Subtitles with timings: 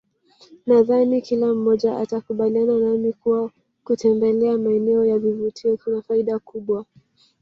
[0.67, 3.51] Nadhani kila mmoja atakubaliana nami kuwa
[3.83, 6.85] kutembelea maeneo ya vivutio kuna faida kubwa